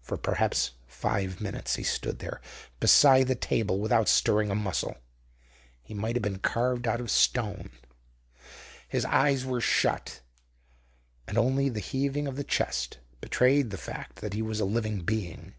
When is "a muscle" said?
4.48-4.96